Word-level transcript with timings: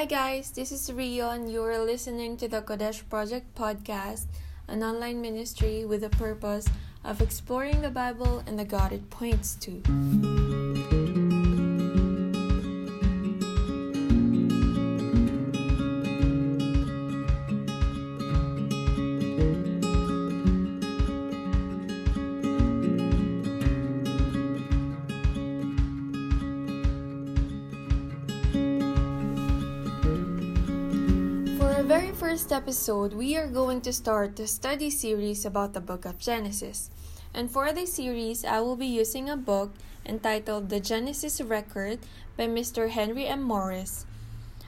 Hi 0.00 0.06
guys, 0.06 0.50
this 0.52 0.72
is 0.72 0.90
Rio 0.90 1.28
and 1.28 1.52
you 1.52 1.62
are 1.62 1.76
listening 1.78 2.38
to 2.38 2.48
the 2.48 2.62
Kodesh 2.62 3.06
Project 3.10 3.54
podcast, 3.54 4.28
an 4.66 4.82
online 4.82 5.20
ministry 5.20 5.84
with 5.84 6.00
the 6.00 6.08
purpose 6.08 6.66
of 7.04 7.20
exploring 7.20 7.82
the 7.82 7.90
Bible 7.90 8.42
and 8.46 8.58
the 8.58 8.64
God 8.64 8.94
it 8.94 9.10
points 9.10 9.56
to. 9.56 10.99
Very 31.90 32.12
first 32.12 32.52
episode, 32.52 33.12
we 33.12 33.36
are 33.36 33.48
going 33.48 33.80
to 33.80 33.92
start 33.92 34.36
the 34.36 34.46
study 34.46 34.88
series 34.90 35.44
about 35.44 35.72
the 35.72 35.80
book 35.80 36.04
of 36.04 36.20
Genesis. 36.20 36.88
And 37.34 37.50
for 37.50 37.72
this 37.72 37.94
series, 37.94 38.44
I 38.44 38.60
will 38.60 38.76
be 38.76 38.86
using 38.86 39.28
a 39.28 39.36
book 39.36 39.72
entitled 40.06 40.68
The 40.68 40.78
Genesis 40.78 41.40
Record 41.40 41.98
by 42.36 42.46
Mr. 42.46 42.90
Henry 42.90 43.26
M. 43.26 43.42
Morris. 43.42 44.06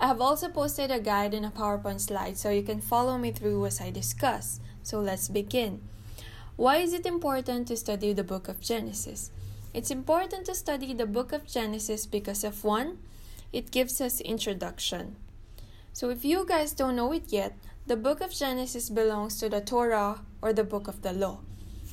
I 0.00 0.08
have 0.08 0.20
also 0.20 0.48
posted 0.48 0.90
a 0.90 0.98
guide 0.98 1.34
and 1.34 1.46
a 1.46 1.50
PowerPoint 1.50 2.00
slide 2.00 2.36
so 2.36 2.50
you 2.50 2.64
can 2.64 2.80
follow 2.80 3.16
me 3.16 3.30
through 3.30 3.64
as 3.64 3.80
I 3.80 3.92
discuss. 3.92 4.58
So 4.82 4.98
let's 4.98 5.28
begin. 5.28 5.82
Why 6.56 6.78
is 6.78 6.92
it 6.92 7.06
important 7.06 7.68
to 7.68 7.76
study 7.76 8.12
the 8.12 8.24
book 8.24 8.48
of 8.48 8.60
Genesis? 8.60 9.30
It's 9.72 9.92
important 9.92 10.46
to 10.46 10.54
study 10.56 10.92
the 10.92 11.06
book 11.06 11.30
of 11.30 11.46
Genesis 11.46 12.06
because 12.06 12.42
of 12.42 12.64
one, 12.64 12.98
it 13.52 13.70
gives 13.70 14.00
us 14.00 14.20
introduction. 14.20 15.14
So, 15.94 16.10
if 16.10 16.24
you 16.24 16.44
guys 16.44 16.72
don't 16.72 16.96
know 16.96 17.12
it 17.12 17.30
yet, 17.30 17.54
the 17.86 17.94
book 17.94 18.20
of 18.20 18.34
Genesis 18.34 18.90
belongs 18.90 19.38
to 19.38 19.48
the 19.48 19.60
Torah 19.60 20.26
or 20.42 20.52
the 20.52 20.64
book 20.64 20.88
of 20.88 21.02
the 21.02 21.12
law. 21.12 21.38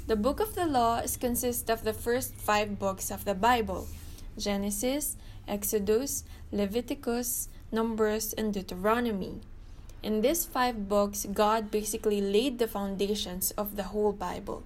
The 0.07 0.15
book 0.15 0.39
of 0.39 0.55
the 0.55 0.65
law 0.65 0.97
is 1.05 1.17
consists 1.17 1.69
of 1.69 1.83
the 1.83 1.93
first 1.93 2.33
five 2.33 2.79
books 2.79 3.11
of 3.11 3.25
the 3.25 3.35
Bible 3.35 3.87
Genesis, 4.39 5.17
Exodus, 5.47 6.23
Leviticus, 6.51 7.49
Numbers, 7.71 8.33
and 8.33 8.51
Deuteronomy. 8.51 9.41
In 10.01 10.21
these 10.21 10.45
five 10.45 10.89
books, 10.89 11.27
God 11.31 11.69
basically 11.69 12.21
laid 12.21 12.57
the 12.57 12.67
foundations 12.67 13.51
of 13.51 13.75
the 13.75 13.93
whole 13.93 14.13
Bible. 14.13 14.63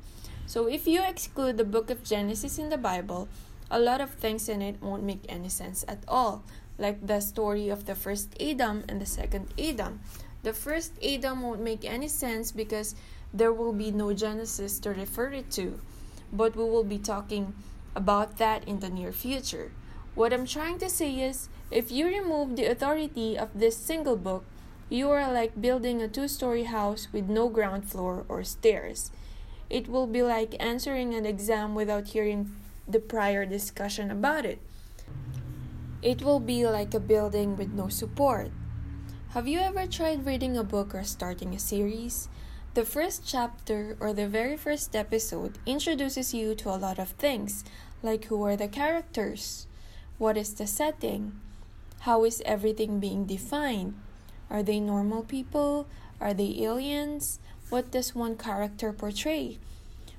So, 0.48 0.68
if 0.68 0.88
you 0.88 1.04
exclude 1.04 1.58
the 1.58 1.68
book 1.68 1.90
of 1.90 2.06
Genesis 2.06 2.58
in 2.58 2.70
the 2.70 2.80
Bible, 2.80 3.28
a 3.70 3.80
lot 3.80 4.00
of 4.00 4.12
things 4.12 4.48
in 4.48 4.62
it 4.62 4.82
won't 4.82 5.04
make 5.04 5.26
any 5.28 5.50
sense 5.50 5.84
at 5.90 6.06
all 6.08 6.46
like 6.78 7.06
the 7.06 7.20
story 7.20 7.70
of 7.70 7.86
the 7.86 7.96
first 7.96 8.36
Adam 8.42 8.84
and 8.90 9.02
the 9.02 9.06
second 9.06 9.54
Adam. 9.58 10.02
The 10.44 10.54
first 10.54 10.94
Adam 11.04 11.42
won't 11.42 11.62
make 11.62 11.86
any 11.86 12.08
sense 12.08 12.52
because 12.52 12.96
there 13.34 13.54
will 13.54 13.74
be 13.74 13.92
no 13.92 14.14
Genesis 14.14 14.80
to 14.80 14.92
refer 14.92 15.32
it 15.32 15.52
to, 15.52 15.80
but 16.32 16.56
we 16.56 16.64
will 16.64 16.84
be 16.84 17.00
talking 17.00 17.54
about 17.96 18.38
that 18.38 18.68
in 18.68 18.80
the 18.80 18.90
near 18.90 19.12
future. 19.12 19.72
What 20.16 20.32
I'm 20.32 20.46
trying 20.46 20.80
to 20.80 20.90
say 20.90 21.20
is 21.20 21.50
if 21.72 21.92
you 21.92 22.08
remove 22.08 22.56
the 22.56 22.66
authority 22.66 23.38
of 23.38 23.50
this 23.54 23.76
single 23.76 24.16
book, 24.16 24.46
you 24.90 25.10
are 25.10 25.32
like 25.32 25.60
building 25.60 26.02
a 26.02 26.08
two 26.08 26.28
story 26.28 26.64
house 26.64 27.08
with 27.12 27.28
no 27.28 27.50
ground 27.50 27.90
floor 27.90 28.24
or 28.30 28.44
stairs. 28.44 29.12
It 29.70 29.90
will 29.90 30.08
be 30.08 30.22
like 30.22 30.56
answering 30.60 31.16
an 31.16 31.26
exam 31.26 31.74
without 31.74 32.10
hearing 32.10 32.56
the 32.88 33.00
prior 33.00 33.46
discussion 33.46 34.12
about 34.12 34.46
it. 34.46 34.60
It 36.06 36.22
will 36.22 36.40
be 36.40 36.68
like 36.68 36.94
a 36.94 37.00
building 37.00 37.58
with 37.58 37.74
no 37.74 37.90
support. 37.90 38.52
Have 39.30 39.48
you 39.48 39.58
ever 39.58 39.88
tried 39.88 40.24
reading 40.24 40.56
a 40.56 40.64
book 40.64 40.94
or 40.94 41.04
starting 41.04 41.56
a 41.56 41.58
series? 41.58 42.30
The 42.76 42.86
first 42.86 43.26
chapter 43.26 43.98
or 44.00 44.14
the 44.14 44.28
very 44.28 44.56
first 44.56 44.96
episode 44.96 45.58
introduces 45.66 46.32
you 46.32 46.54
to 46.62 46.70
a 46.70 46.78
lot 46.78 47.00
of 47.00 47.18
things, 47.18 47.66
like 48.04 48.26
who 48.26 48.44
are 48.44 48.56
the 48.56 48.68
characters? 48.68 49.66
What 50.20 50.38
is 50.38 50.54
the 50.54 50.68
setting? 50.68 51.42
How 52.02 52.24
is 52.24 52.44
everything 52.46 53.00
being 53.00 53.26
defined? 53.26 53.96
Are 54.48 54.62
they 54.62 54.80
normal 54.80 55.24
people? 55.24 55.88
Are 56.22 56.36
they 56.36 56.62
aliens? 56.62 57.40
What 57.72 57.90
does 57.90 58.14
one 58.14 58.38
character 58.38 58.94
portray? 58.94 59.58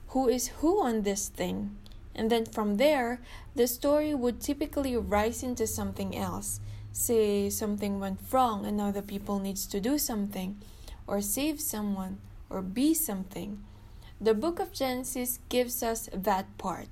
Who 0.09 0.27
is 0.27 0.49
who 0.59 0.83
on 0.83 1.03
this 1.03 1.29
thing? 1.29 1.77
And 2.17 2.31
then 2.31 2.47
from 2.47 2.79
there, 2.79 3.21
the 3.55 3.67
story 3.67 4.15
would 4.15 4.41
typically 4.41 4.97
rise 4.97 5.43
into 5.43 5.67
something 5.67 6.17
else. 6.17 6.61
Say 6.93 7.51
something 7.51 8.01
went 8.01 8.21
wrong 8.33 8.65
and 8.65 8.79
now 8.79 8.91
the 8.91 9.03
people 9.03 9.39
needs 9.39 9.67
to 9.67 9.81
do 9.81 9.99
something, 9.99 10.57
or 11.07 11.21
save 11.21 11.61
someone, 11.61 12.19
or 12.49 12.63
be 12.63 12.95
something. 12.95 13.63
The 14.19 14.33
book 14.33 14.59
of 14.59 14.73
Genesis 14.73 15.41
gives 15.51 15.83
us 15.83 16.09
that 16.11 16.57
part, 16.57 16.89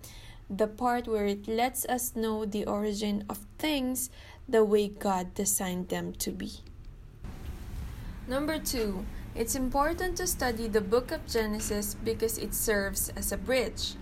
the 0.50 0.66
part 0.66 1.08
where 1.08 1.24
it 1.24 1.48
lets 1.48 1.86
us 1.86 2.14
know 2.14 2.44
the 2.44 2.66
origin 2.66 3.24
of 3.30 3.46
things 3.58 4.10
the 4.46 4.62
way 4.62 4.88
God 4.88 5.32
designed 5.32 5.88
them 5.88 6.12
to 6.20 6.30
be. 6.30 6.52
Number 8.28 8.58
two, 8.58 9.06
it's 9.34 9.54
important 9.54 10.18
to 10.18 10.26
study 10.26 10.68
the 10.68 10.82
book 10.82 11.10
of 11.10 11.26
Genesis 11.26 11.96
because 12.04 12.36
it 12.36 12.54
serves 12.54 13.08
as 13.16 13.32
a 13.32 13.38
bridge. 13.38 13.94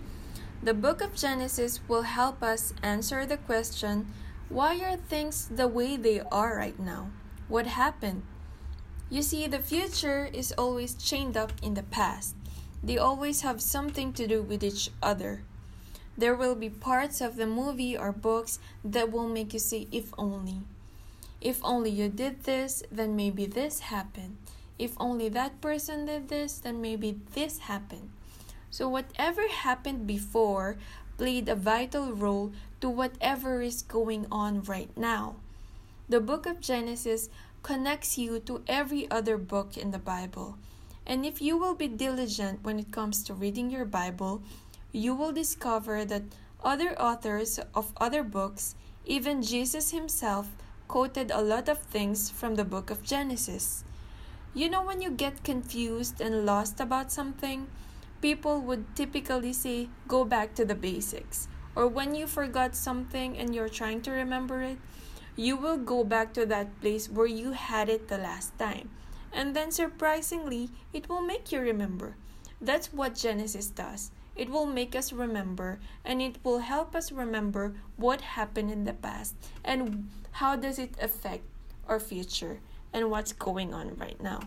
The 0.63 0.73
book 0.73 1.01
of 1.01 1.13
Genesis 1.13 1.81
will 1.89 2.03
help 2.03 2.41
us 2.41 2.73
answer 2.81 3.25
the 3.25 3.35
question 3.35 4.07
why 4.47 4.79
are 4.79 4.95
things 4.95 5.49
the 5.51 5.67
way 5.67 5.97
they 5.97 6.21
are 6.21 6.55
right 6.55 6.79
now? 6.79 7.11
What 7.49 7.67
happened? 7.67 8.23
You 9.09 9.23
see, 9.23 9.45
the 9.47 9.59
future 9.59 10.29
is 10.31 10.53
always 10.57 10.93
chained 10.93 11.35
up 11.35 11.51
in 11.61 11.73
the 11.73 11.83
past. 11.83 12.37
They 12.81 12.97
always 12.97 13.41
have 13.41 13.61
something 13.61 14.13
to 14.13 14.25
do 14.25 14.41
with 14.41 14.63
each 14.63 14.89
other. 15.01 15.43
There 16.17 16.35
will 16.35 16.55
be 16.55 16.69
parts 16.69 17.19
of 17.19 17.35
the 17.35 17.45
movie 17.45 17.97
or 17.97 18.13
books 18.13 18.59
that 18.85 19.11
will 19.11 19.27
make 19.27 19.51
you 19.51 19.59
say, 19.59 19.89
if 19.91 20.13
only. 20.17 20.61
If 21.41 21.59
only 21.61 21.89
you 21.89 22.07
did 22.07 22.45
this, 22.45 22.83
then 22.89 23.17
maybe 23.17 23.45
this 23.47 23.91
happened. 23.91 24.37
If 24.79 24.95
only 24.97 25.27
that 25.27 25.59
person 25.59 26.05
did 26.05 26.29
this, 26.29 26.59
then 26.59 26.79
maybe 26.79 27.19
this 27.33 27.67
happened. 27.67 28.11
So, 28.73 28.89
whatever 28.89 29.47
happened 29.49 30.07
before 30.07 30.77
played 31.19 31.47
a 31.47 31.53
vital 31.53 32.11
role 32.11 32.53
to 32.81 32.89
whatever 32.89 33.61
is 33.61 33.83
going 33.83 34.25
on 34.31 34.63
right 34.63 34.89
now. 34.97 35.35
The 36.09 36.19
book 36.19 36.47
of 36.47 36.59
Genesis 36.59 37.29
connects 37.61 38.17
you 38.17 38.39
to 38.39 38.63
every 38.65 39.05
other 39.11 39.37
book 39.37 39.77
in 39.77 39.91
the 39.91 39.99
Bible. 39.99 40.57
And 41.05 41.23
if 41.23 41.39
you 41.39 41.55
will 41.55 41.75
be 41.75 41.87
diligent 41.87 42.63
when 42.63 42.79
it 42.79 42.91
comes 42.91 43.21
to 43.25 43.35
reading 43.35 43.69
your 43.69 43.85
Bible, 43.85 44.41
you 44.91 45.13
will 45.13 45.31
discover 45.31 46.03
that 46.05 46.23
other 46.63 46.99
authors 46.99 47.59
of 47.75 47.93
other 47.97 48.23
books, 48.23 48.73
even 49.05 49.43
Jesus 49.43 49.91
himself, 49.91 50.49
quoted 50.87 51.29
a 51.29 51.43
lot 51.43 51.69
of 51.69 51.77
things 51.77 52.31
from 52.31 52.55
the 52.55 52.65
book 52.65 52.89
of 52.89 53.03
Genesis. 53.03 53.83
You 54.55 54.67
know, 54.67 54.81
when 54.81 54.99
you 54.99 55.11
get 55.11 55.43
confused 55.43 56.19
and 56.19 56.43
lost 56.43 56.79
about 56.79 57.11
something, 57.11 57.67
people 58.23 58.61
would 58.61 58.95
typically 58.95 59.51
say, 59.51 59.89
go 60.07 60.23
back 60.23 60.55
to 60.55 60.63
the 60.63 60.73
basics. 60.73 61.49
Or 61.75 61.89
when 61.89 62.15
you 62.15 62.25
forgot 62.25 62.73
something 62.73 63.37
and 63.37 63.53
you're 63.53 63.67
trying 63.67 64.01
to 64.03 64.11
remember 64.11 64.63
it, 64.63 64.77
you 65.35 65.57
will 65.57 65.75
go 65.75 66.05
back 66.05 66.33
to 66.35 66.45
that 66.45 66.79
place 66.79 67.09
where 67.09 67.27
you 67.27 67.51
had 67.51 67.89
it 67.89 68.07
the 68.07 68.17
last 68.17 68.57
time. 68.57 68.89
And 69.33 69.53
then 69.53 69.71
surprisingly, 69.71 70.69
it 70.93 71.09
will 71.09 71.21
make 71.21 71.51
you 71.51 71.59
remember. 71.59 72.15
That's 72.61 72.93
what 72.93 73.15
Genesis 73.15 73.67
does. 73.67 74.11
It 74.37 74.49
will 74.49 74.67
make 74.67 74.95
us 74.95 75.11
remember 75.11 75.79
and 76.05 76.21
it 76.21 76.37
will 76.45 76.59
help 76.59 76.95
us 76.95 77.11
remember 77.11 77.75
what 77.97 78.21
happened 78.21 78.71
in 78.71 78.85
the 78.85 78.93
past 78.93 79.35
and 79.65 80.09
how 80.39 80.55
does 80.55 80.79
it 80.79 80.95
affect 81.01 81.43
our 81.89 81.99
future 81.99 82.59
and 82.93 83.11
what's 83.11 83.33
going 83.33 83.73
on 83.73 83.97
right 83.97 84.21
now. 84.21 84.39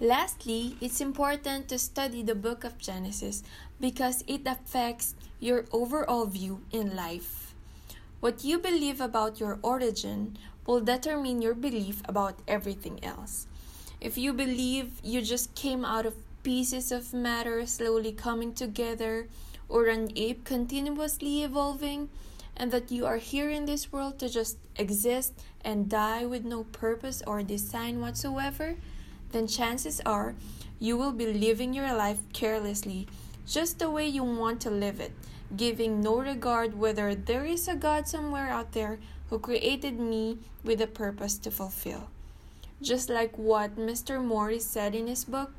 Lastly, 0.00 0.76
it's 0.82 1.00
important 1.00 1.68
to 1.68 1.78
study 1.78 2.22
the 2.22 2.34
book 2.34 2.64
of 2.64 2.76
Genesis 2.76 3.42
because 3.80 4.22
it 4.26 4.42
affects 4.44 5.14
your 5.40 5.64
overall 5.72 6.26
view 6.26 6.60
in 6.70 6.94
life. 6.94 7.54
What 8.20 8.44
you 8.44 8.58
believe 8.58 9.00
about 9.00 9.40
your 9.40 9.58
origin 9.62 10.36
will 10.66 10.82
determine 10.82 11.40
your 11.40 11.54
belief 11.54 12.02
about 12.04 12.38
everything 12.46 13.02
else. 13.02 13.46
If 13.98 14.18
you 14.18 14.34
believe 14.34 15.00
you 15.02 15.22
just 15.22 15.54
came 15.54 15.82
out 15.82 16.04
of 16.04 16.14
pieces 16.42 16.92
of 16.92 17.14
matter 17.14 17.64
slowly 17.64 18.12
coming 18.12 18.52
together, 18.52 19.28
or 19.66 19.86
an 19.86 20.10
ape 20.14 20.44
continuously 20.44 21.42
evolving, 21.42 22.10
and 22.54 22.70
that 22.70 22.92
you 22.92 23.06
are 23.06 23.16
here 23.16 23.48
in 23.48 23.64
this 23.64 23.90
world 23.90 24.18
to 24.18 24.28
just 24.28 24.58
exist 24.76 25.32
and 25.64 25.88
die 25.88 26.26
with 26.26 26.44
no 26.44 26.64
purpose 26.64 27.22
or 27.26 27.42
design 27.42 28.00
whatsoever, 28.00 28.76
then 29.32 29.46
chances 29.46 30.00
are 30.06 30.34
you 30.78 30.96
will 30.96 31.12
be 31.12 31.32
living 31.32 31.72
your 31.72 31.94
life 31.94 32.18
carelessly, 32.32 33.06
just 33.46 33.78
the 33.78 33.90
way 33.90 34.06
you 34.06 34.22
want 34.22 34.60
to 34.60 34.70
live 34.70 35.00
it, 35.00 35.12
giving 35.56 36.00
no 36.00 36.18
regard 36.18 36.78
whether 36.78 37.14
there 37.14 37.44
is 37.44 37.68
a 37.68 37.74
God 37.74 38.06
somewhere 38.06 38.48
out 38.48 38.72
there 38.72 38.98
who 39.30 39.38
created 39.38 39.98
me 39.98 40.38
with 40.64 40.80
a 40.80 40.86
purpose 40.86 41.38
to 41.38 41.50
fulfill. 41.50 42.08
Just 42.82 43.08
like 43.08 43.36
what 43.38 43.76
Mr. 43.76 44.22
Morris 44.22 44.66
said 44.66 44.94
in 44.94 45.06
his 45.06 45.24
book, 45.24 45.52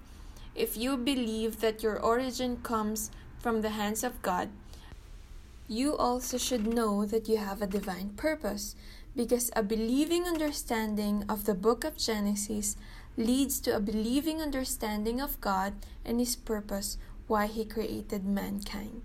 if 0.54 0.78
you 0.78 0.98
believe 0.98 1.62
that 1.62 1.82
your 1.82 2.00
origin 2.00 2.58
comes 2.58 3.12
from 3.40 3.62
the 3.62 3.70
hands 3.70 4.04
of 4.04 4.22
God, 4.22 4.50
you 5.68 5.98
also 5.98 6.38
should 6.38 6.66
know 6.66 7.06
that 7.06 7.28
you 7.28 7.38
have 7.38 7.62
a 7.62 7.68
divine 7.68 8.12
purpose 8.16 8.76
because 9.16 9.52
a 9.56 9.64
believing 9.64 10.24
understanding 10.24 11.26
of 11.28 11.46
the 11.46 11.54
book 11.54 11.84
of 11.84 11.98
Genesis 11.98 12.78
leads 13.18 13.60
to 13.62 13.76
a 13.76 13.80
believing 13.80 14.42
understanding 14.42 15.20
of 15.20 15.42
God 15.42 15.74
and 16.06 16.20
His 16.20 16.36
purpose 16.36 16.98
why 17.26 17.48
He 17.48 17.66
created 17.66 18.24
mankind. 18.24 19.02